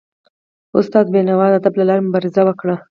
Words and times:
استاد 0.79 1.05
بینوا 1.13 1.47
د 1.49 1.53
ادب 1.59 1.73
له 1.77 1.83
لاري 1.89 2.01
مبارزه 2.07 2.41
وکړه. 2.45 2.75